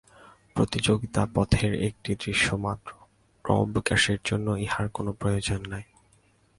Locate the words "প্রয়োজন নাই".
5.11-5.85